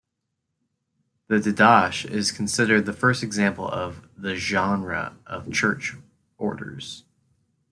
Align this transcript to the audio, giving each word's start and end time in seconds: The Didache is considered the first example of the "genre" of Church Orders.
The 1.27 1.35
Didache 1.35 2.09
is 2.09 2.31
considered 2.31 2.87
the 2.87 2.91
first 2.93 3.21
example 3.21 3.67
of 3.67 4.01
the 4.17 4.35
"genre" 4.35 5.15
of 5.27 5.53
Church 5.53 5.93
Orders. 6.39 7.03